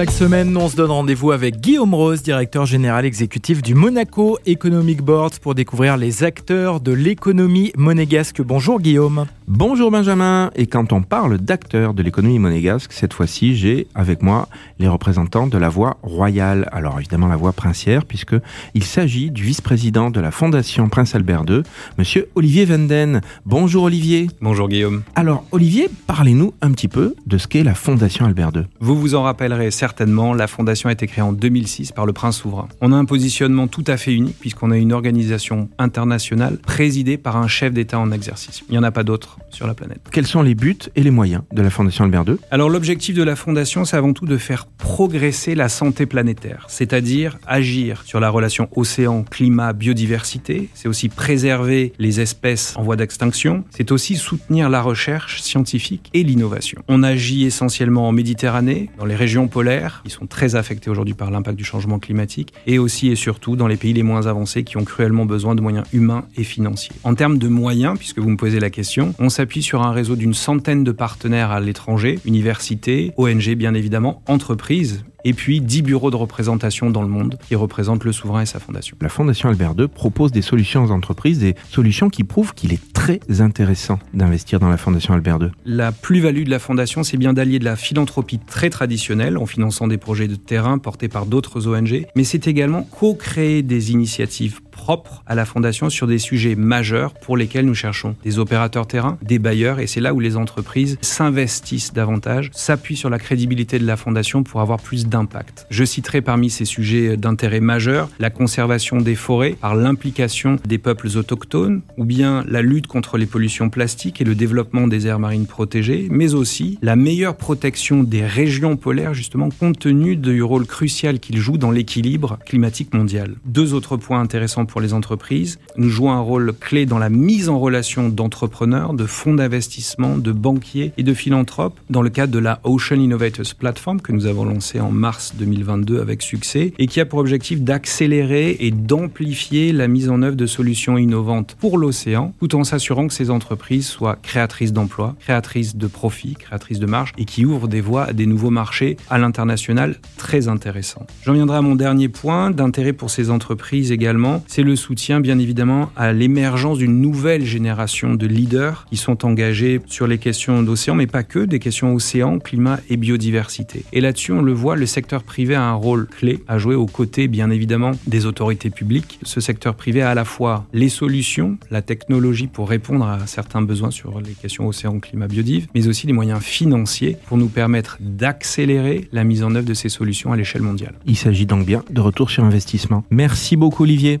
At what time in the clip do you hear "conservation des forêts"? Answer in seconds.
108.30-109.54